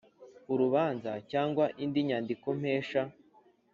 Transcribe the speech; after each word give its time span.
urubanza 0.53 1.11
cyangwa 1.31 1.65
indi 1.83 1.99
nyandikompesha 2.07 3.01